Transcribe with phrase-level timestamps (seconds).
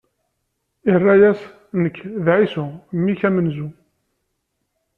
[0.93, 1.41] Irra-yas:
[1.81, 2.65] Nekk, d Ɛisu,
[2.95, 3.67] mmi-k amenzu.